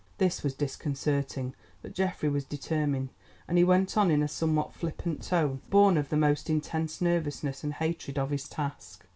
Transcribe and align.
This 0.17 0.41
was 0.41 0.55
disconcerting, 0.55 1.53
but 1.83 1.93
Geoffrey 1.93 2.27
was 2.27 2.43
determined, 2.43 3.09
and 3.47 3.55
he 3.59 3.63
went 3.63 3.95
on 3.97 4.09
in 4.09 4.23
a 4.23 4.27
somewhat 4.27 4.73
flippant 4.73 5.21
tone 5.21 5.61
born 5.69 5.95
of 5.95 6.09
the 6.09 6.17
most 6.17 6.49
intense 6.49 7.01
nervousness 7.01 7.63
and 7.63 7.75
hatred 7.75 8.17
of 8.17 8.31
his 8.31 8.49
task. 8.49 9.05